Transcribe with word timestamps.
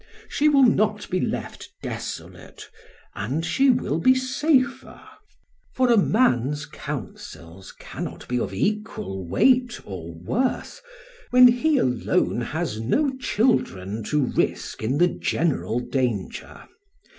She 0.27 0.49
will 0.49 0.65
not 0.65 1.07
be 1.11 1.19
left 1.19 1.69
desolate, 1.83 2.67
and 3.13 3.45
she 3.45 3.69
will 3.69 3.99
be 3.99 4.15
safer. 4.15 4.99
For 5.75 5.91
a 5.91 5.95
man's 5.97 6.65
counsels 6.65 7.71
cannot 7.77 8.27
be 8.27 8.39
of 8.39 8.51
equal 8.51 9.27
weight 9.29 9.79
or 9.85 10.11
worth, 10.15 10.81
when 11.29 11.47
he 11.49 11.77
alone 11.77 12.41
has 12.41 12.79
no 12.79 13.15
children 13.19 14.03
to 14.05 14.25
risk 14.25 14.81
in 14.81 14.97
the 14.97 15.07
general 15.07 15.79
danger. 15.79 16.63